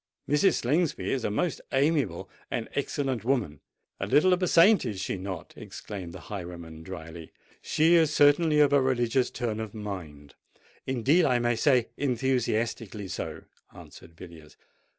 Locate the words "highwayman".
6.21-6.81